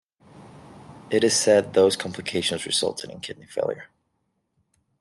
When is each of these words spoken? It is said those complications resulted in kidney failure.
It 1.11 1.23
is 1.23 1.35
said 1.35 1.73
those 1.75 1.95
complications 1.95 2.65
resulted 2.65 3.11
in 3.11 3.19
kidney 3.19 3.45
failure. 3.45 3.89